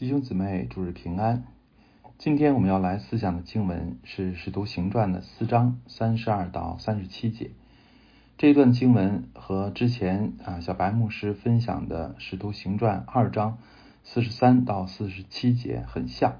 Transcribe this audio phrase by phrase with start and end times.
[0.00, 1.44] 弟兄姊妹，主日平安。
[2.16, 7.50] 今天我们要来思想的经文是《使徒行传》的四章三十二到三十七节。
[8.38, 13.58] 这段经文和之前啊小白牧师分享的《使徒行传》二章
[14.02, 16.36] 四十三到四十七节很像，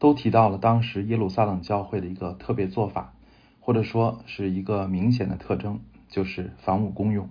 [0.00, 3.14] 都提到了当时耶路撒冷教会的一个特别做法，
[3.60, 5.78] 或者说是一个明显的特征，
[6.08, 7.28] 就是房屋公用。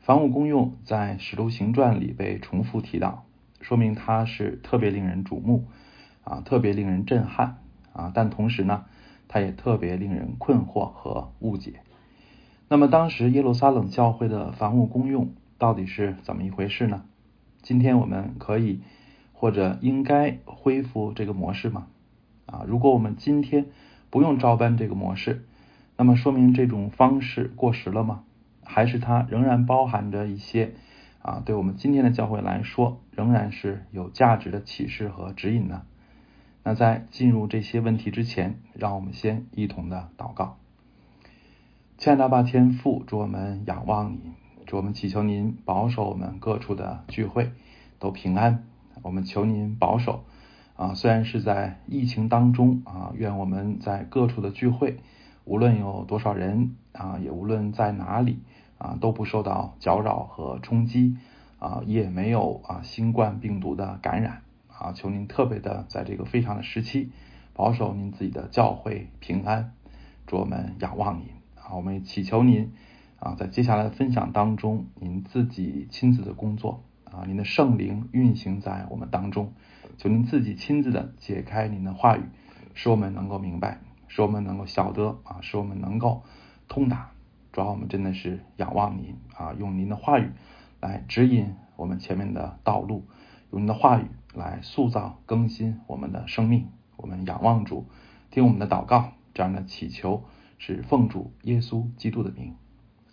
[0.00, 3.23] 房屋公用在《使徒行传》里被重复提到。
[3.64, 5.64] 说明它是特别令人瞩目
[6.22, 7.62] 啊，特别令人震撼
[7.94, 8.84] 啊，但同时呢，
[9.26, 11.80] 它也特别令人困惑和误解。
[12.68, 17.04] 那么当时耶路撒冷教会的房屋公用到底是怎么一回事呢？
[17.62, 18.82] 今天我们可以
[19.32, 21.86] 或者应该恢复这个模式吗？
[22.44, 23.64] 啊，如果我们今天
[24.10, 25.46] 不用照搬这个模式，
[25.96, 28.24] 那么说明这种方式过时了吗？
[28.62, 30.74] 还是它仍然包含着一些？
[31.24, 35.80] 啊，对我们今天的教会来说，仍然是有价值的启示和指引呢。
[36.62, 40.58] 那在进入这些问题之前，让我们先一同的祷告。
[41.96, 44.34] 亲爱的爸天父，祝我们仰望你，
[44.66, 47.52] 祝我们祈求您保守我们各处的聚会
[47.98, 48.66] 都平安。
[49.00, 50.24] 我们求您保守
[50.76, 54.98] 啊，虽然是在疫情当中啊，愿我们在各处的聚会，
[55.46, 58.40] 无论有多少人啊，也无论在哪里。
[58.78, 61.16] 啊，都不受到搅扰和冲击，
[61.58, 67.10] 啊，也没有啊新冠病毒的感染，啊，求您特别的在这个非常的时期，
[67.54, 69.72] 保守您自己的教会平安，
[70.26, 72.72] 祝我们仰望您，啊，我们祈求您，
[73.18, 79.52] 啊，在接下来的分享当中，您自己亲自的工作，啊，您的圣灵运行在我们当中，
[79.96, 82.22] 求您自己亲自的解开您的话语，
[82.74, 86.22] 使我们能够明白，使我们能够晓得，啊，使我们能够
[86.68, 87.13] 通达。
[87.54, 90.28] 主要我们真的是仰望您啊，用您的话语
[90.80, 93.04] 来指引我们前面的道路，
[93.52, 96.66] 用您的话语来塑造更新我们的生命。
[96.96, 97.86] 我们仰望主，
[98.32, 100.24] 听我们的祷告，这样的祈求
[100.58, 102.56] 是奉主耶稣基督的名，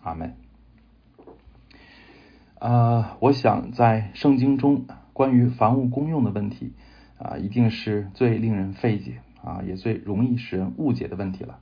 [0.02, 0.34] 阿门。
[2.58, 6.72] 啊，我想在圣经中关于房屋公用的问题
[7.16, 11.60] 啊，一定是最令人费解啊，也最容易使人误解的问题了。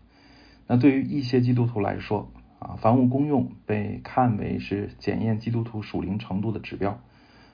[0.66, 7.00] 那对于一些基督徒来说，啊，房屋公用被看为是检验基督徒属灵程度的指标，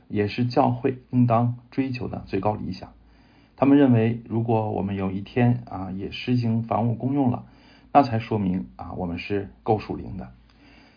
[0.08, 2.92] 也是教会应当追求的最高理想。
[3.56, 7.46] 他们认为，如果我们有一天啊也实行房屋公用了，
[7.92, 10.32] 那才说明啊我们是够属灵的。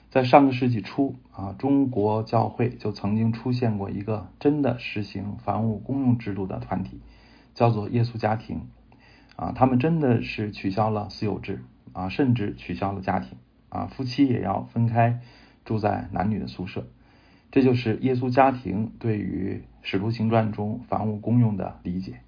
[0.09, 7.00] 在上个世纪初啊，中国教会就曾经出现过一个真的实行房屋公用制度的团体，
[7.53, 8.64] 叫做耶稣家庭。
[9.36, 13.38] 啊，他们真的是取消了私有制啊，甚至取消了家庭。
[13.69, 15.22] 啊，夫妻也要分开
[15.63, 16.88] 住在男女的宿舍，
[17.52, 22.22] 这就是耶稣家庭对于使徒行传中房屋公用的理解。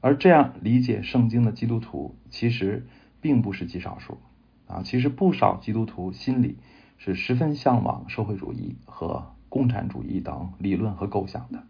[0.00, 2.86] 而这样理解圣经的基督徒其实
[3.20, 4.18] 并不是极少数
[4.66, 6.58] 啊，其实不少基督徒心里
[6.98, 11.62] 是十分向往社会主义和共产主义等理论和构想的。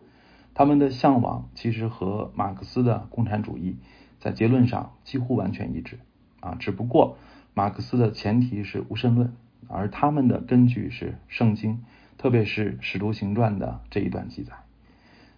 [0.55, 3.77] 他们的向往其实和马克思的共产主义
[4.19, 5.99] 在结论上几乎完全一致
[6.41, 7.19] 啊，只不过。
[7.55, 9.33] 马克思的前提是无神论，
[9.69, 11.85] 而他们的根据是圣经，
[12.19, 14.55] 特别是《使徒行传》的这一段记载。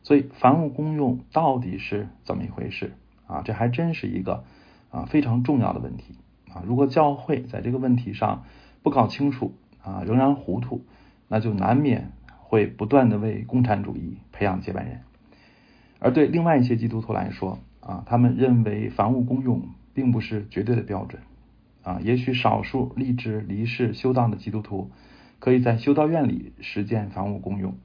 [0.03, 2.93] 所以，凡物公用到底是怎么一回事
[3.27, 3.43] 啊？
[3.45, 4.45] 这还真是一个
[4.91, 6.15] 啊非常重要的问题
[6.55, 6.63] 啊！
[6.65, 8.45] 如果教会在这个问题上
[8.83, 9.53] 不搞清楚
[9.83, 10.85] 啊，仍然糊涂，
[11.29, 15.01] 那就难免会不断的为共产主义培养接班人。
[15.99, 21.21] 而对另外一些基督徒来说啊，他们认为凡物公用并不是绝对的标准。
[21.87, 24.91] 啊，也许少数立志离世修道的基督徒
[25.39, 27.77] 可以在修道院里实践房屋公用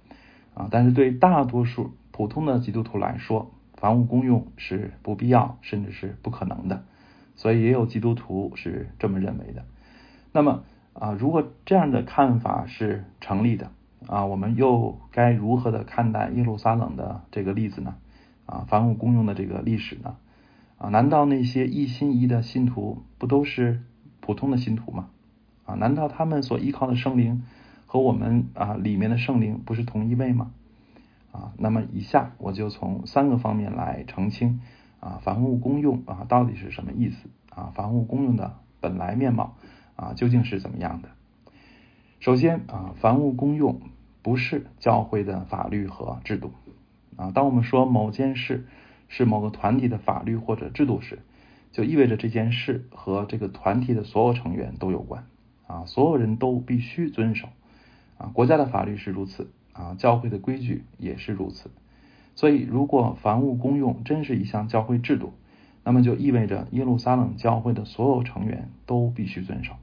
[0.55, 6.83] 啊，但是对大多数普通的基督徒来说，房屋公用是不必要，甚至是不可能的。
[7.35, 9.65] 所以也有基督徒是这么认为的。
[10.31, 10.63] 那么
[10.93, 13.69] 啊，如果这样的看法是成立的
[14.07, 17.93] 啊，我们又该如何的看待耶路撒冷的这个例子呢？
[18.47, 20.15] 啊，房屋公用的这个历史呢？
[20.79, 23.83] 啊，难道那些一心一意的信徒不都是？
[24.21, 25.09] 普通的信徒嘛，
[25.65, 27.43] 啊，难道他们所依靠的圣灵
[27.85, 30.51] 和我们啊里面的圣灵不是同一位吗？
[31.33, 34.61] 啊，那么以下我就从三个方面来澄清
[34.99, 37.71] 啊，房屋公用啊到底是什么意思啊？
[37.73, 39.55] 房屋公用的本来面貌
[39.95, 41.09] 啊究竟是怎么样的？
[42.19, 43.81] 首先啊，房屋公用
[44.21, 46.51] 不是教会的法律和制度
[47.15, 47.31] 啊。
[47.31, 48.67] 当我们说某件事
[49.07, 51.19] 是某个团体的法律或者制度时，
[51.71, 55.25] 就意味着这件事和这个团体的所有成员都有关
[55.67, 57.47] 啊，所有人都必须遵守
[58.17, 58.31] 啊。
[58.33, 61.71] 国家的法律是如此啊，教会的规矩也是如此。
[62.35, 65.33] 所以，如果房屋公用真是一项教会制度，
[65.83, 69.73] 那么就意味着耶路撒冷教会的所有成员都必须遵守。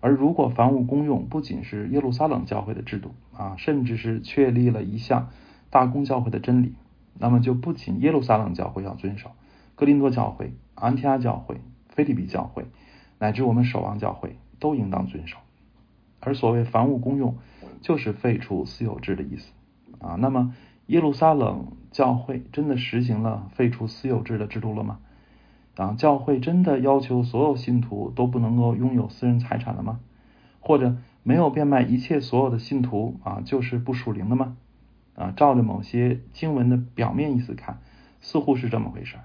[0.00, 5.30] 而如果房屋公用不仅是耶路撒冷教会的制度啊，甚至是确立了一项
[5.70, 6.74] 大公教会的真理，
[7.18, 9.30] 那么就不仅耶路撒冷教会要遵守，
[9.74, 12.66] 格林多教会、安提阿教会、菲利比教会，
[13.18, 15.38] 乃至我们守望教会都应当遵守。
[16.20, 17.36] 而所谓凡物公用，
[17.80, 19.52] 就是废除私有制的意思
[19.98, 20.14] 啊。
[20.18, 20.54] 那么
[20.86, 24.98] 耶路撒冷教会真的实行了废除私有制的制度了吗？
[25.76, 30.00] 啊，教会真的要求所有信徒都不能够拥有私人财产了吗？
[30.60, 34.56] 或者没有变卖一切所有的信徒啊，就是不属灵的吗？
[35.14, 37.80] 啊，照着某些经文的表面意思看，
[38.20, 39.16] 似乎是这么回事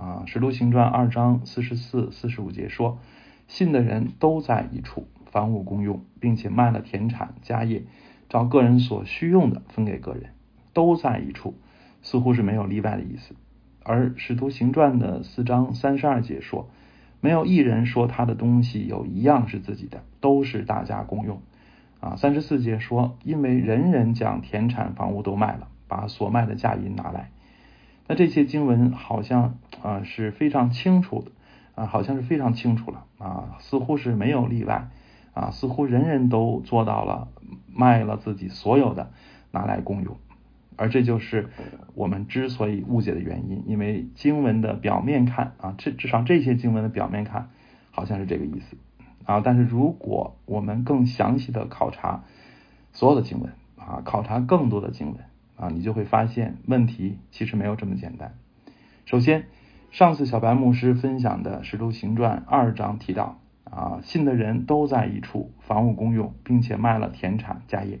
[0.00, 0.24] 啊。
[0.26, 2.98] 使徒行传二章四十四、四十五节说，
[3.46, 7.84] 信的人都在一处，房屋公用，并且卖了田产家业，
[8.28, 10.30] 照个人所需用的分给个人，
[10.72, 11.54] 都在一处，
[12.00, 13.34] 似乎是没有例外的意思。
[13.82, 16.70] 而使徒行传的四章三十二节说，
[17.20, 21.42] 没有一人说他的东西有一样是自己的，都是大家公用。
[22.00, 27.30] 啊，三十四节说，因为人人将田产房屋都卖了，把所卖的价银拿来。
[28.10, 31.30] 那这些经文好像啊是非常清楚的
[31.76, 34.88] 啊，好像是非常清楚了啊，似乎是没有例外
[35.32, 37.28] 啊，似乎人人都做到了
[37.72, 39.12] 卖了自己所有的
[39.52, 40.16] 拿来共用。
[40.74, 41.50] 而这就是
[41.94, 47.50] 我们之所以误解的原因，因为经文的表面看啊，至至少这些经文的表面看，
[47.92, 48.76] 好像是这个意思
[49.24, 49.40] 啊。
[49.40, 52.24] 但是如果我们更详细的考察
[52.92, 55.16] 所有的经文啊，考察更多的经文
[55.60, 58.34] 啊，你就会发现问题其实没有这么简单。
[59.04, 59.44] 首先，
[59.90, 68.00] 上次小白牧师分享的《使徒行传》二章提到啊，信的人都在一处，房屋公用，并且卖了田产家业。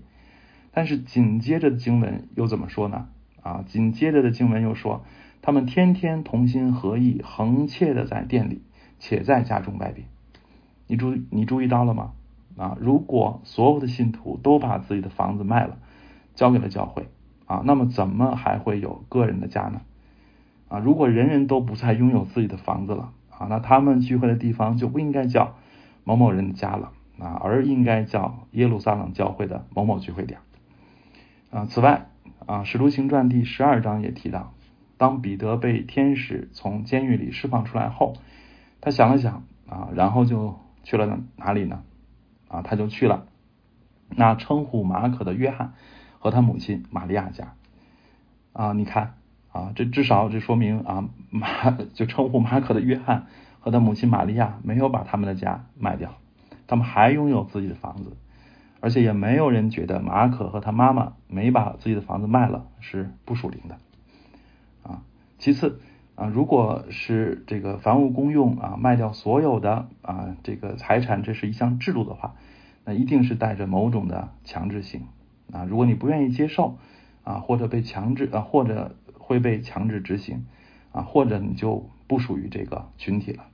[0.72, 3.08] 但是紧接着的经文又怎么说呢？
[3.42, 5.04] 啊，紧接着的经文又说，
[5.42, 8.62] 他们天天同心合意，横切的在店里，
[8.98, 10.04] 且在家中拜别。
[10.86, 12.12] 你注你注意到了吗？
[12.56, 15.76] 啊，如果所有的信徒都把自己的房子卖了，
[16.34, 17.08] 交给了教会
[17.50, 19.80] 啊，那么怎么还会有个人的家呢？
[20.68, 25.56] 啊，如果人人都不再拥有自己的房子了啊，那他们聚会的地方就不应该叫
[26.04, 30.38] 某某人的家了啊，而应该叫耶路撒冷教会的某某聚会点。
[31.50, 32.06] 啊，此外，
[32.46, 34.52] 啊，《使徒行传》第十二章也提到，
[34.96, 38.14] 当彼得被天使从监狱里释放出来后，
[38.80, 41.82] 他想了想，啊，然后就去了哪里呢？
[42.46, 43.26] 啊，他就去了
[44.10, 45.72] 那称呼马可的约翰
[46.20, 47.54] 和他母亲玛利亚家。
[48.52, 49.14] 啊，你看，
[49.50, 53.26] 啊，这至少这说明啊，马就称呼马可的约翰
[53.58, 56.14] 和他母亲玛利亚没有把他们的家卖掉，
[56.68, 58.16] 他们还拥有自己的房子。
[58.82, 63.76] 而且也没有人觉得马可和他妈妈没把自己的房子卖了是不属灵的
[64.82, 65.02] 啊。
[65.38, 65.80] 其次
[66.14, 72.36] 啊，如果是这个房屋公用啊，卖掉所有的啊这个财产，这是一项制度的话，
[72.86, 75.02] 那一定是带着某种的强制性
[75.52, 75.64] 啊。
[75.64, 76.78] 如果你不愿意接受
[77.24, 80.46] 啊，或者被强制啊，或者会被强制执行
[80.92, 83.44] 啊，或者你就不属于这个群体了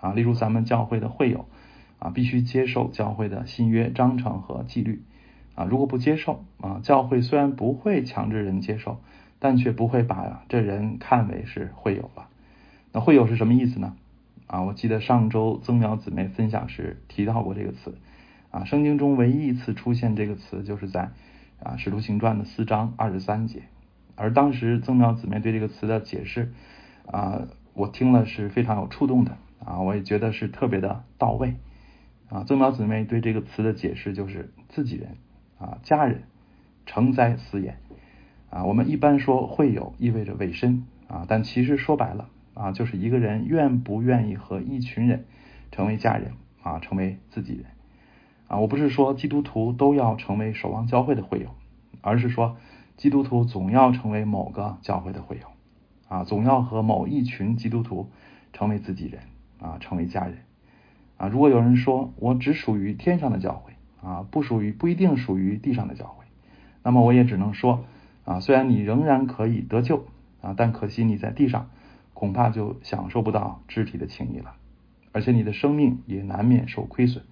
[0.00, 0.12] 啊。
[0.12, 1.46] 例如咱们教会的会友。
[1.98, 5.02] 啊，必须接受教会的新约章程和纪律
[5.54, 5.64] 啊！
[5.64, 9.00] 如果不接受啊，教会虽然不会强制人接受，
[9.38, 12.28] 但却不会把这人看为是会友了。
[12.92, 13.96] 那会友是什么意思呢？
[14.46, 17.96] 啊，我记得上周曾苗姊妹分享时提到过这个词
[18.56, 18.64] 啊。
[18.64, 21.10] 圣经中唯一一次出现这个词，就是在
[21.62, 23.64] 啊使徒行传的四章二十三节。
[24.14, 26.52] 而当时曾苗姊妹对这个词的解释
[27.06, 27.42] 啊，
[27.74, 31.56] 我听了是非常有触动的啊，我也觉得是特别的到位。
[32.30, 35.16] 啊，曾苗姊妹对这个词的解释就是自己人
[35.58, 36.22] 啊，家人，
[36.86, 37.78] 成灾私言
[38.50, 38.64] 啊。
[38.64, 45.26] 我们一般说会有意味着委身啊，但其实说白了啊，就是一个人愿不愿意和一群人
[45.70, 46.32] 成为家人
[46.62, 47.66] 啊，成为自己人
[48.48, 48.58] 啊。
[48.58, 51.48] 我不是说基督徒都要成为守望教会的会友，
[52.00, 52.56] 而是说
[52.96, 55.46] 基督徒总要成为某个教会的会友
[56.08, 58.10] 啊，总要和某一群基督徒
[58.52, 59.22] 成为自己人
[59.60, 60.38] 啊，成为家人。
[61.16, 63.72] 啊，如果有人说我只属于天上的教会
[64.02, 66.24] 啊，不属于不一定属于地上的教会，
[66.82, 67.84] 那么我也只能说
[68.24, 70.04] 啊，虽然你仍然可以得救
[70.42, 71.70] 啊，但可惜你在地上
[72.12, 74.54] 恐怕就享受不到肢体的情谊了，
[75.12, 77.24] 而且你的生命也难免受亏损，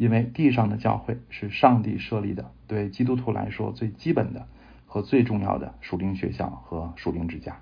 [0.00, 4.46] 因为地上的教会是上帝设立的，对基督徒来说最基本的
[4.86, 7.58] 和最重要的属灵学校和属灵之家。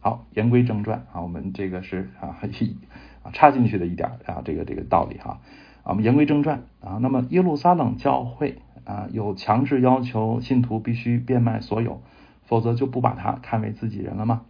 [0.00, 2.76] 好，言归正传啊，我们这个是啊 一。
[3.32, 5.40] 插进去的一点啊，这个这个道理哈，
[5.82, 6.98] 啊，我们言归正传啊。
[7.00, 12.02] 那么耶路撒冷教会啊，有强制要求信徒必须变卖所有，
[12.44, 14.42] 否则就不把他看为自己人了吗？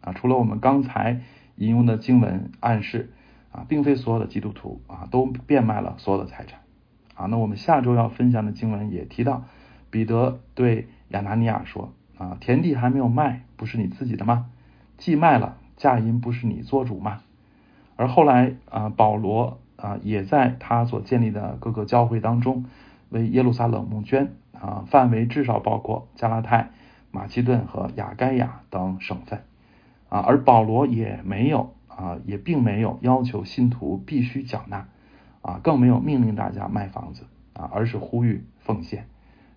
[0.00, 1.20] 啊，除了我们刚才
[1.54, 3.12] 引用的经文暗示
[3.52, 6.60] 啊，并非所有的基督徒啊都变卖了所有的财产
[7.14, 7.26] 啊。
[7.26, 9.44] 那我们下周要分享的经文也提到，
[9.90, 14.46] 彼得对亚拿尼亚说啊，田地还没有卖，不是你自己的吗？
[14.96, 17.20] 既卖了，价银不是你做主吗？
[17.96, 22.64] 而后来啊，保罗啊也在他所建立的各个教会当中
[23.10, 26.70] 为耶路撒冷募捐啊，范围至少包括加拉太、
[27.10, 29.42] 马其顿和亚该亚等省份。
[30.08, 34.88] 啊，而保罗也没有啊，也并没有要求信徒必须缴纳
[35.42, 39.06] 啊，更没有命令大家卖房子啊，而是呼吁奉献，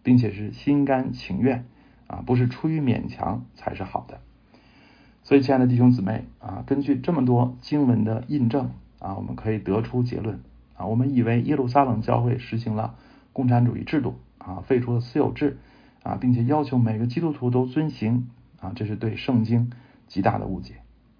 [0.03, 1.65] 并且是心甘情愿
[2.07, 4.19] 啊，不是出于勉强才是好的。
[5.23, 10.41] 所以，亲爱的弟兄姊妹啊，根据这么多经文的印证啊，我们可以得出结论
[10.77, 12.95] 啊，我们以为耶路撒冷教会实行了
[13.33, 15.57] 共产主义制度啊，废除了私有制
[16.03, 19.71] 啊，并且要求每个基督徒都遵行啊，这是对圣经。
[20.07, 20.75] 极大的误解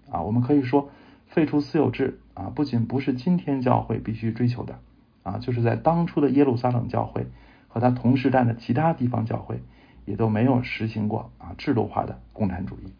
[0.08, 0.22] 啊！
[0.22, 0.88] 我们可以说，
[1.36, 4.78] 废除私有制啊，不仅不是今天教会必须追求的
[5.22, 7.26] 啊，就是在当初的耶路撒冷教会
[7.68, 9.60] 和他同时代的其他地方教会
[10.06, 12.90] 也都没有实行过啊制度化的共产主义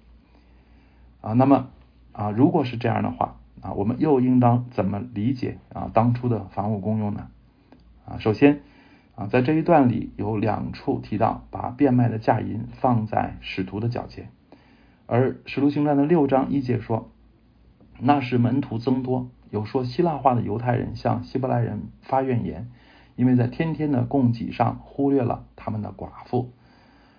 [1.22, 1.32] 啊。
[1.32, 1.68] 那么
[2.12, 7.28] 啊，如果是这样的话啊，我们又应当怎么理解啊当初的房屋公用呢？
[8.04, 8.60] 啊，首先
[9.14, 14.28] 啊，在这一段里有两处提到把变卖的价银放在使徒的脚前。
[15.06, 17.10] 而《使徒行传》的六章一节说，
[18.00, 22.70] 那时门徒增多，有说希腊话的犹太人向希伯来人发怨言，
[23.16, 26.52] 因为在天天的供给上忽略了他们的寡妇。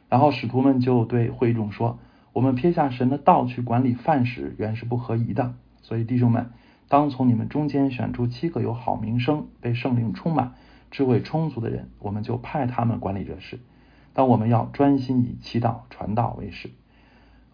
[0.10, 2.00] 然后使徒们就对会众说
[2.31, 5.55] ：“我们撇下神的道去管理饭食，原是不合宜的。
[5.81, 6.51] 所以弟兄们，
[6.88, 10.53] 当从你们中间选出七个有好名声、被圣灵充满、
[10.91, 13.60] 智慧充足的人，我们就派他们管理这事。
[14.13, 16.69] 但我们要专心以祈祷、传道为事。”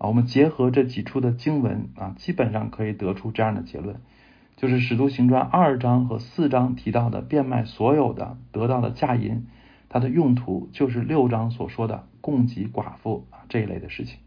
[0.08, 3.98] 我们结合这几处的经文啊，基本上可以得出这样的结论，
[4.58, 9.48] 就是《使徒行传》二章和四章提到的变卖所有的得到的价银，
[9.90, 14.20] 它的用途就是六章所说的供给寡妇啊这一类的事情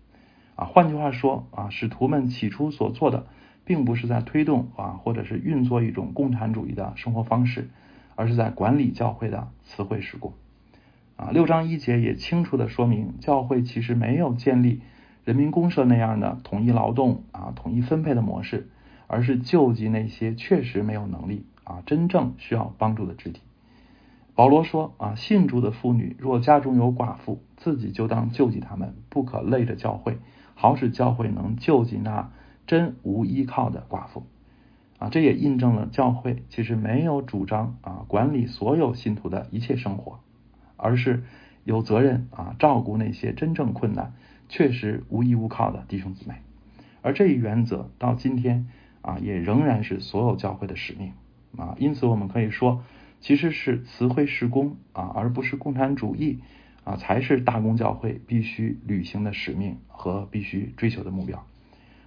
[0.55, 0.65] 啊。
[0.65, 3.27] 换句话说啊，使徒们起初所做的，
[3.65, 7.69] 并不是在推动啊或者是运作一种共产主义的生活方式，
[8.15, 10.33] 而是在管理教会的词汇事故
[11.17, 11.31] 啊。
[11.33, 14.81] 六章一节也清楚的说明，教会其实没有建立。
[15.27, 18.71] 人民公社那样的统一劳动啊、统一分配的模式，
[19.09, 23.41] 而是救济那些确实没有能力啊、真正需要帮助的肢体。
[24.37, 30.19] 保罗说啊，信主的妇女若家中有寡妇，自己就当救济他们，不可累着教会，
[30.55, 32.31] 好使教会能救济那
[32.69, 34.23] 真无依靠的寡妇
[35.01, 35.09] 啊。
[35.09, 40.21] 这也印证了教会其实没有主张啊管理所有信徒的一切生活，
[40.77, 41.25] 而是
[41.65, 44.15] 有责任啊照顾那些真正困难。
[44.49, 46.37] 确实无依无靠的弟兄姊妹，
[47.03, 48.69] 而这一原则到今天
[49.03, 51.13] 啊，也仍然是所有教会的使命
[51.57, 51.75] 啊。
[51.79, 52.85] 因此，我们可以说，
[53.21, 56.41] 其实是慈惠施工啊，而不是共产主义
[56.85, 61.45] 啊，才是大公教会必须履行的使命和必须追求的目标。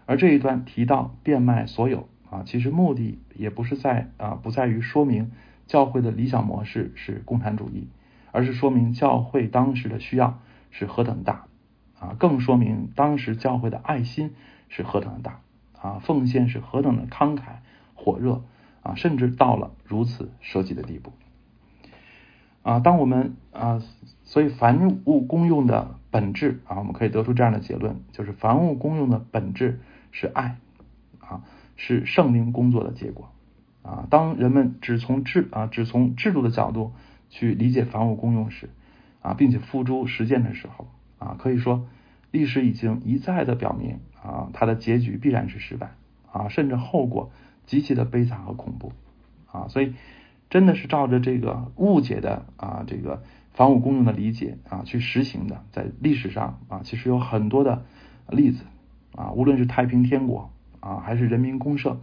[0.05, 5.31] 而这一段提到变卖所有啊，其实目的也不是在啊，不在于说明
[5.67, 7.87] 教会的理想模式是共产主义，
[8.31, 10.39] 而是说明教会当时的需要
[10.71, 11.48] 是何等大。
[11.99, 14.33] 啊，更说明当时教会的爱心
[14.69, 15.41] 是何等的大
[15.79, 17.57] 啊，奉献是何等的慷慨
[17.93, 18.41] 火热
[18.81, 21.11] 啊，甚至到了如此舍己的地步
[22.63, 22.79] 啊。
[22.79, 23.81] 当我们啊，
[24.23, 30.57] 所以凡物公用的本质啊，我们可以得出这样的结论，就是凡物公用的本质是爱
[31.19, 31.43] 啊，
[31.75, 33.29] 是圣灵工作的结果
[33.81, 34.07] 啊。
[34.09, 36.93] 当人们只从制啊，只从制度的角度
[37.29, 38.69] 去理解凡物公用时
[39.21, 40.87] 啊，并且付诸实践的时候。
[41.19, 41.87] 啊，可以说，
[42.31, 45.91] 历史已经一再的表明啊，它的结局必然是失败
[46.31, 47.31] 啊，甚至后果
[47.65, 48.91] 极其的悲惨和恐怖
[49.51, 49.93] 啊，所以
[50.49, 53.21] 真的是照着这个误解的啊这个
[53.53, 57.85] 防务公用的理解啊去实行的，在历史上啊其实有很多的
[58.29, 58.63] 例子
[59.15, 61.99] 啊，无论是太平天国啊，还是人民公社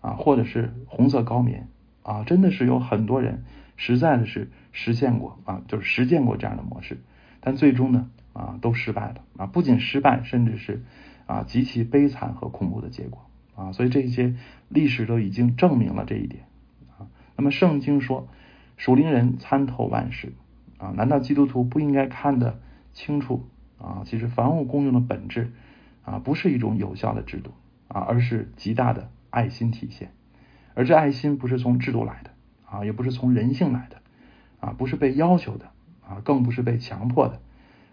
[0.00, 1.68] 啊，或者是红色高棉
[2.02, 3.44] 啊，真的是有很多人
[3.76, 6.98] 实在的是实现过啊，就是实践过这样的模式，
[7.40, 8.08] 但最终呢？
[8.40, 9.46] 啊，都失败了啊！
[9.46, 10.82] 不仅失败，甚至是
[11.26, 13.72] 啊极其悲惨和恐怖的结果啊！
[13.72, 14.34] 所以这些
[14.70, 16.44] 历史都已经证明了这一点
[16.96, 17.04] 啊。
[17.36, 18.28] 那么圣经说，
[18.78, 20.32] 属灵人参透万事
[20.78, 22.58] 啊，难道基督徒不应该看得
[22.94, 23.46] 清楚
[23.78, 24.04] 啊？
[24.06, 25.52] 其实房屋公用的本质
[26.02, 27.50] 啊，不是一种有效的制度
[27.88, 30.12] 啊，而是极大的爱心体现。
[30.72, 32.30] 而这爱心不是从制度来的
[32.64, 33.98] 啊，也不是从人性来的
[34.60, 35.66] 啊，不是被要求的
[36.08, 37.42] 啊，更不是被强迫的。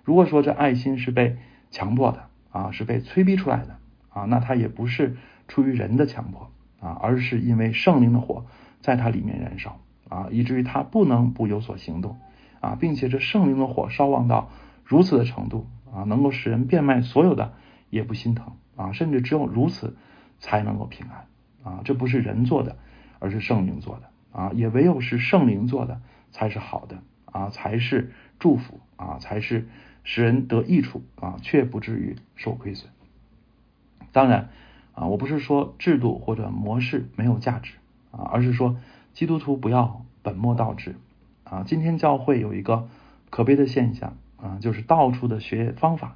[0.08, 1.36] 如果说这爱心是被
[1.70, 3.76] 强迫的啊，是被催逼出来的
[4.08, 5.18] 啊，那他也不是
[5.50, 6.50] 出于人的强迫
[6.80, 8.46] 啊，而是因为圣灵的火
[8.80, 12.18] 在他里面燃烧啊，以至于他不能不有所行动
[12.62, 14.50] 啊，并且这圣灵的火烧旺到
[14.86, 17.52] 如此的程度啊，能够使人变卖所有的
[17.90, 19.98] 也不心疼啊，甚至只有如此
[20.40, 21.26] 才能够平安
[21.70, 22.78] 啊，这不是人做的，
[23.20, 26.00] 而是圣灵做的啊，也唯有是圣灵做的
[26.32, 29.68] 才是好的啊，才是祝福啊，才是。
[30.10, 32.90] 使人得益处啊，却不至于受亏损。
[34.14, 34.48] 当然
[34.94, 37.74] 啊，我不是说制度或者模式没有价值
[38.12, 38.78] 啊，而是说
[39.12, 40.96] 基督徒不要本末倒置
[41.44, 41.66] 啊。
[41.68, 42.88] 今天教会有一个
[43.30, 46.16] 可悲的现象啊，就是到处的学方法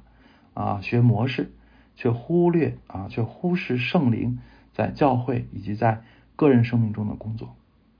[0.54, 1.52] 啊，学模式，
[1.94, 4.38] 却忽略啊，却忽视圣灵
[4.72, 6.02] 在教会以及在
[6.34, 7.54] 个人生命中的工作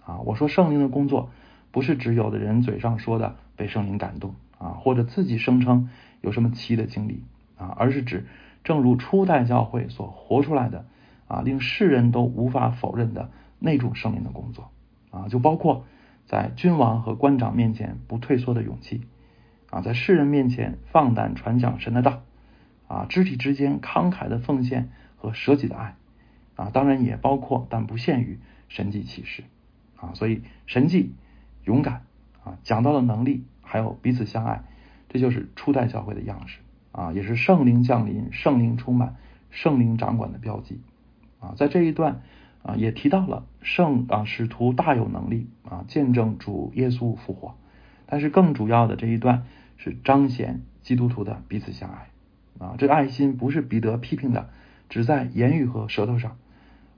[0.06, 0.20] 啊。
[0.20, 1.28] 我说圣灵的工作，
[1.70, 4.34] 不是指有的人嘴上说的被圣灵感动。
[4.62, 5.90] 啊，或者自己声称
[6.20, 7.24] 有什么奇的经历
[7.58, 8.26] 啊，而是指
[8.62, 10.86] 正如初代教会所活出来的
[11.26, 13.28] 啊，令世人都无法否认的
[13.58, 14.70] 那种圣灵的工作
[15.10, 15.84] 啊，就包括
[16.26, 19.02] 在君王和官长面前不退缩的勇气
[19.68, 22.22] 啊，在世人面前放胆传讲神的道
[22.86, 25.96] 啊，肢体之间慷慨的奉献和舍己的爱
[26.54, 28.38] 啊，当然也包括但不限于
[28.68, 29.42] 神迹启示
[29.96, 31.14] 啊，所以神迹、
[31.64, 32.04] 勇敢
[32.44, 33.42] 啊，讲到了能力。
[33.72, 34.64] 还有彼此相爱，
[35.08, 36.58] 这就是初代教会的样式
[36.92, 39.16] 啊，也是圣灵降临、圣灵充满、
[39.50, 40.82] 圣灵掌管的标记
[41.40, 41.54] 啊。
[41.56, 42.20] 在这一段
[42.62, 47.54] 啊，也提到了圣啊使徒大有能力啊，见证主耶稣复活。
[48.04, 49.44] 但是更主要的这一段
[49.78, 52.08] 是彰显基督徒的彼此相爱
[52.62, 52.74] 啊。
[52.76, 54.50] 这爱心不是彼得批评的，
[54.90, 56.36] 只在言语和舌头上，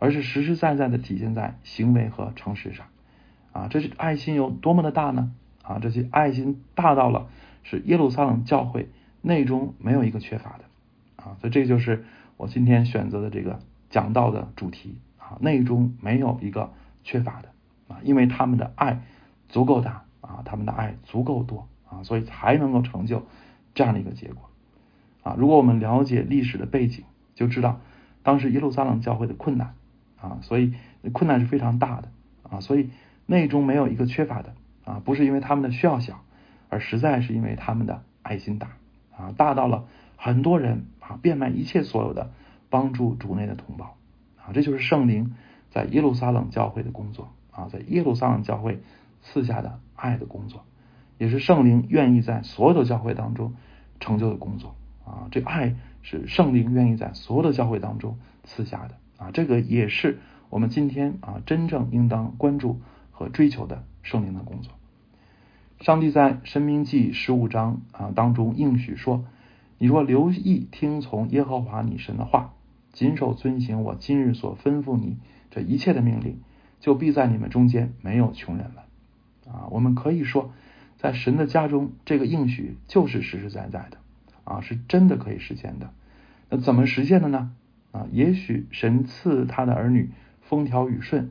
[0.00, 2.86] 而是实实在在的体现在行为和诚实上
[3.52, 3.68] 啊。
[3.70, 5.30] 这是爱心有多么的大呢？
[5.64, 7.26] 啊，这些爱心大到了，
[7.62, 8.88] 是耶路撒冷教会
[9.22, 10.64] 内中没有一个缺乏的。
[11.16, 12.04] 啊，所以这就是
[12.36, 14.98] 我今天选择的这个讲道的主题。
[15.16, 16.70] 啊，内中没有一个
[17.02, 17.48] 缺乏的。
[17.88, 19.00] 啊，因为他们的爱
[19.48, 21.66] 足够大啊，他们的爱足够多。
[21.88, 23.22] 啊，所以才能够成就
[23.74, 24.50] 这样的一个结果。
[25.22, 25.34] 啊。
[25.38, 27.80] 如果我们了解历史的背景，就知道
[28.22, 29.74] 当时耶路撒冷教会的困难。
[30.20, 30.74] 啊，所以
[31.12, 32.08] 困难是非常大的。
[32.50, 32.90] 啊，所以
[33.24, 34.54] 内中没有一个缺乏的。
[34.84, 36.22] 啊，不是因为他们的需要小，
[36.68, 38.68] 而实在是因为他们的爱心大
[39.16, 39.84] 啊，大到了
[40.16, 42.30] 很多人啊变卖一切所有的
[42.70, 43.96] 帮助主内的同胞
[44.36, 45.34] 啊，这就是圣灵
[45.70, 48.80] 在耶路撒冷教会的工作啊，在耶路撒冷教会
[49.22, 50.64] 赐下的爱的工作，
[51.18, 53.54] 也是圣灵愿意在所有的教会当中
[54.00, 54.74] 成就的工作
[55.06, 60.18] 啊，这爱是圣灵愿意在所有的教会当中赐下的啊，这个也是
[60.50, 62.80] 我们今天啊真正应当关注
[63.14, 63.84] 和追求的。
[64.06, 64.74] 圣灵的工作，
[65.80, 69.24] 上帝在《申命记》十五章啊当中应许说
[69.78, 72.52] ：“你若留意听从耶和华你神的话，
[72.92, 75.16] 谨守遵行我今日所吩咐你
[75.50, 76.38] 这一切的命令，
[76.80, 78.84] 就必在你们中间没有穷人了。”
[79.50, 80.52] 啊，我们可以说，
[80.98, 83.96] 在神的家中，这个应许就是实实在在的
[84.44, 85.94] 啊，是真的可以实现的。
[86.50, 87.54] 那怎么实现的呢？
[87.90, 90.10] 啊，也许神赐他的儿女
[90.42, 91.30] 风调雨顺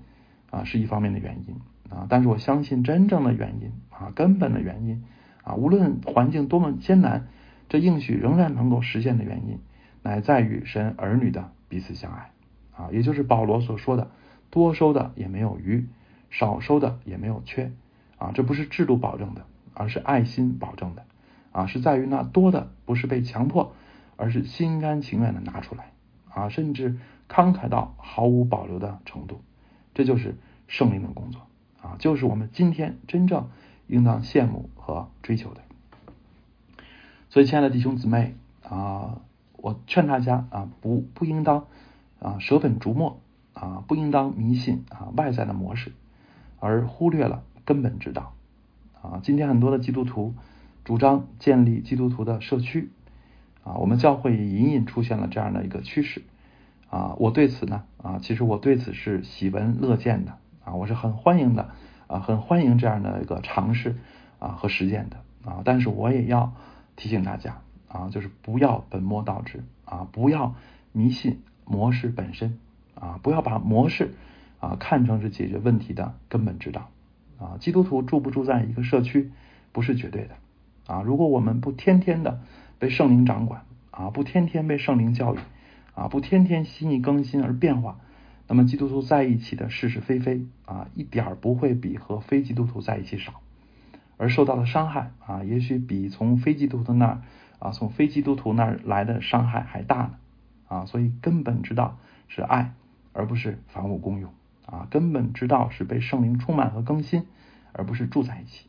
[0.50, 1.56] 啊，是一方面的原因。
[1.90, 2.08] 啊！
[2.10, 5.04] 但是我相信真正的原因啊，根本的原因
[5.44, 7.28] 啊，无论环境多么艰难，
[7.70, 9.60] 这应许仍然能够实现的原因，
[10.02, 12.32] 乃在于神儿女的彼此相爱
[12.76, 14.12] 啊，也就是保罗所说的
[14.50, 15.88] “多收的也没有余，
[16.30, 17.72] 少收的也没有缺”
[18.18, 21.04] 啊，这不是制度保证的，而是爱心保证的
[21.52, 23.76] 啊，是在于那多的不是被强迫，
[24.16, 25.92] 而是心甘情愿的拿出来
[26.30, 29.42] 啊，甚至慷慨到毫无保留的程度，
[29.94, 30.36] 这就是
[30.68, 31.42] 圣灵的工作。
[31.84, 33.50] 啊，就是我们今天真正
[33.88, 35.62] 应当羡慕和追求的。
[37.30, 39.22] 所以，亲爱的弟兄姊妹啊，
[39.58, 41.66] 我劝大家啊，不不应当
[42.20, 43.20] 啊舍本逐末
[43.54, 45.92] 啊，不应当迷信啊外在的模式，
[46.60, 48.34] 而忽略了根本之道
[49.02, 49.20] 啊。
[49.22, 50.34] 今天很多的基督徒
[50.86, 52.90] 主张建立基督徒的社区
[53.64, 56.22] 啊，我们教会隐隐出现了这样的一个趋势
[56.90, 57.16] 啊。
[57.18, 60.38] 我对此呢啊，其实我对此是喜闻乐见的。
[60.64, 61.70] 啊，我是很欢迎的
[62.08, 63.98] 啊，很欢迎这样的一个尝试
[64.40, 66.54] 啊和实践的啊，但是我也要
[66.96, 70.56] 提醒大家啊，就是不要本末倒置啊，不要
[70.92, 72.60] 迷信模式本身
[72.96, 74.14] 啊，不要把模式
[74.60, 76.90] 啊看成是解决问题的根本之道
[77.40, 77.58] 啊。
[77.60, 79.32] 基督徒住不住在一个社区
[79.72, 80.36] 不是绝对的
[80.88, 82.40] 啊，如果我们不天天的
[82.80, 85.40] 被圣灵掌管啊，不天天被圣灵教育
[85.94, 87.98] 啊，不天天心意更新而变化。
[88.48, 93.42] 那么基督徒在一起的是是非非啊，一点儿不会比和非基督徒在一起少，
[94.18, 97.22] 而受到的伤害啊，也许比从非基督徒那儿
[97.60, 100.12] 啊从非基督徒那儿来的伤害还大呢
[100.68, 102.74] 啊，所以根本之道是爱，
[103.14, 104.32] 而不是房屋公用
[104.66, 107.26] 啊，根本之道是被圣灵充满和更新，
[107.72, 108.68] 而不是住在一起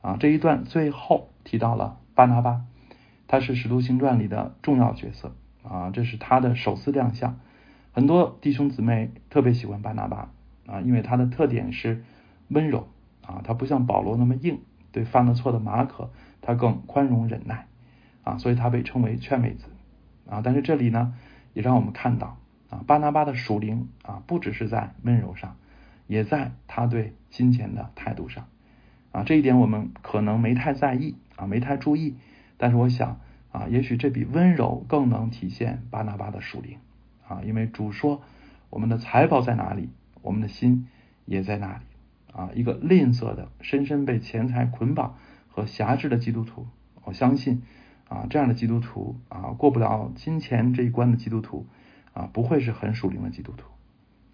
[0.00, 0.16] 啊。
[0.18, 2.62] 这一段最后提到了巴拿巴，
[3.26, 7.38] 他是使徒行传里的重要角色啊，这是他的首次亮相，
[7.98, 10.30] 很多弟兄姊妹特别喜欢巴拿巴
[10.68, 12.04] 啊，因为他的特点是
[12.46, 12.86] 温柔
[13.26, 14.60] 啊，他不像保罗那么硬，
[14.92, 16.08] 对犯了错的马可。
[16.40, 17.66] 他更宽容忍耐
[18.22, 19.64] 啊，所以他被称为劝慰子
[20.30, 20.42] 啊。
[20.44, 21.12] 但是这里呢，
[21.54, 22.38] 也让我们看到
[22.70, 25.56] 啊，巴拿巴的属灵啊，不只是在温柔上，
[26.06, 28.46] 也在他对金钱的态度上
[29.10, 29.24] 啊。
[29.24, 32.14] 这一点我们可能没太在意啊，没太注意。
[32.58, 33.18] 但是我想
[33.50, 36.78] 啊，也许这比温柔更能体现巴拿巴的属灵
[37.28, 38.22] 啊，因为主说
[38.70, 39.90] 我们的财宝在哪里，
[40.22, 40.88] 我们的心
[41.26, 41.84] 也在那里
[42.32, 42.50] 啊。
[42.54, 45.14] 一个吝啬的、深深被钱财捆绑。
[45.50, 46.68] 和辖制的基督徒，
[47.02, 47.62] 我相信
[48.08, 51.66] 啊，这样的基督徒啊，过不了金钱这一关的基督徒
[52.12, 53.64] 啊，不会是很属灵的基督徒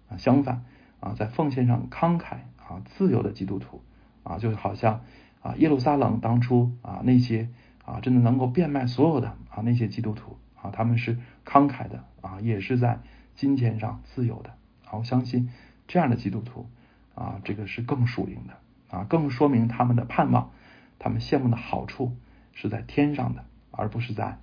[0.07, 0.17] 啊。
[0.17, 0.65] 相反
[0.99, 3.81] 啊，在奉献上慷慨啊、自由的基督徒
[4.21, 5.01] 啊，就好像
[5.41, 7.49] 啊，耶路撒冷当初啊那些
[7.83, 12.99] 啊真的能够变卖所有的啊那些基督徒啊，他们是慷慨的啊，也是在
[13.35, 14.49] 金钱上自由的。
[14.85, 15.51] 啊，我相信
[15.87, 16.67] 这样的基督徒
[17.13, 20.51] 啊，这个是更属灵的啊，更说明他们的盼望。
[20.97, 22.15] 他们羡慕的好处
[22.53, 24.39] 是在天上的，而不是在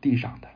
[0.00, 0.48] 地上的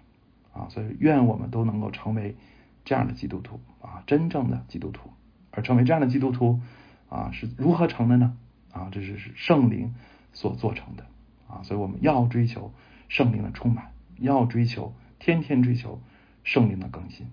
[0.53, 0.69] 啊！
[0.69, 2.37] 所以愿我们都能够成为
[2.85, 5.11] 这样的基督徒啊，真正的基督徒。
[5.51, 6.61] 而成为这样的基督徒
[7.09, 8.37] 啊，是如何成的呢？
[8.73, 9.95] 啊，这是圣灵
[10.35, 11.07] 所做成的
[11.49, 11.63] 啊！
[11.65, 12.73] 所以我们要追求
[13.09, 16.01] 圣灵的充满，要追求天天追求
[16.49, 17.27] 圣灵的更新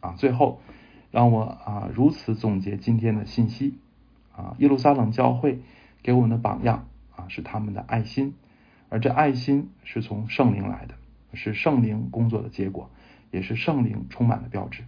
[0.00, 0.14] 啊！
[0.16, 0.62] 最后，
[1.10, 3.74] 让我啊如此总结今天的信息
[4.34, 4.56] 啊！
[4.58, 5.60] 耶路撒冷教会
[6.02, 6.86] 给我们的榜样。
[7.14, 8.34] 啊，是他们的爱心，
[8.88, 10.94] 而这爱心是从圣灵来的，
[11.34, 12.88] 是圣灵工作的结果，
[13.30, 14.84] 也是圣灵充满的标志。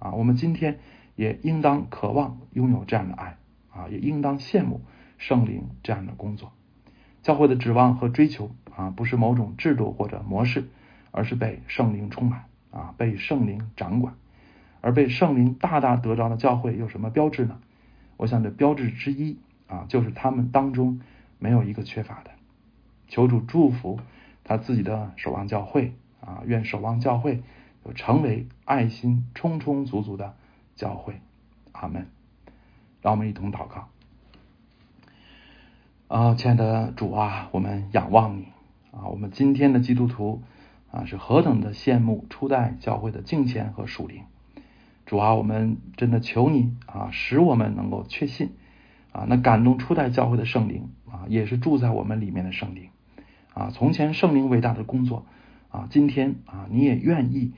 [0.00, 0.78] 啊，我们今天
[1.14, 3.36] 也应当渴望拥有这样的爱，
[3.70, 4.80] 啊，也应当羡慕
[5.18, 6.52] 圣灵这样的工作。
[7.22, 10.68] 教会的指望和追求啊，不是某种制度或者模式，
[11.10, 14.14] 而是被圣灵充满，啊，被圣灵掌管。
[14.82, 17.58] 而被圣灵大大得着的教会有什么标志呢？
[18.18, 21.00] 我想这标志之一啊，就是他们当中。
[21.40, 22.30] 没有一个缺乏的，
[23.06, 24.00] 求主祝福
[24.44, 26.40] 他自己的守望教会啊！
[26.46, 27.42] 愿守望教会
[27.84, 30.36] 有成为爱心充充足足的
[30.74, 31.20] 教会，
[31.72, 32.06] 阿门。
[33.02, 33.88] 让我们一同祷告
[36.08, 38.46] 啊，亲爱的主啊，我们仰望你
[38.90, 39.04] 啊！
[39.08, 40.40] 我们今天的基督徒
[40.94, 44.22] 啊，是何等的羡慕初代教会的敬虔和属灵。
[45.06, 48.52] 主啊，我们真的求你啊，使我们能够确信
[49.12, 50.90] 啊，那感动初代教会的圣灵。
[51.14, 52.88] 啊，也是住在我们里面的圣灵
[53.52, 53.70] 啊！
[53.72, 55.26] 从前圣灵伟大的工作
[55.70, 57.52] 啊，今天啊，你也愿意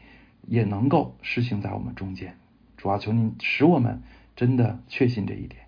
[0.46, 2.37] 也能够实行在我们中间。
[2.77, 4.03] 主啊，求你使我们
[4.35, 5.62] 真的确信这一点。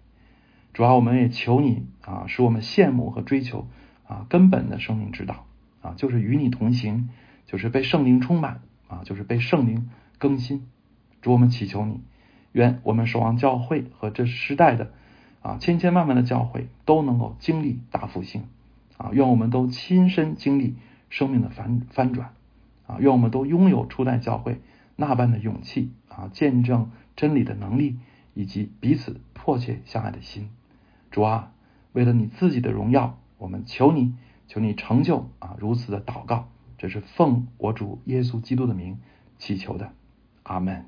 [0.75, 3.67] 主啊，我们也求你啊，使我们羡慕和追求
[4.07, 5.47] 啊，根本的生命之道
[5.81, 7.09] 啊，就是与你同行，
[7.49, 10.69] 就是被圣灵充满啊，就是被圣灵更新。
[11.21, 12.01] 主，我们祈求你，
[12.53, 14.93] 愿我们守望教会和这时代的。
[15.41, 18.43] 啊，千千万万的教会都能够经历大复兴
[18.97, 19.11] 啊！
[19.13, 20.75] 愿我们都亲身经历
[21.11, 22.35] 生命的翻翻转
[22.89, 22.97] 啊！
[22.99, 24.61] 愿我们都拥有初代教会
[24.97, 27.99] 那般的勇气啊，见证真理的能力，
[28.35, 30.51] 以及彼此迫切相爱的心。
[31.13, 31.53] 主啊，
[31.93, 34.15] 为了你自己的荣耀，我们求你，
[34.49, 39.01] 求你成就啊如此的祷告，这是奉我主耶稣基督的名
[39.37, 39.93] 祈求的，
[40.45, 40.87] 阿门。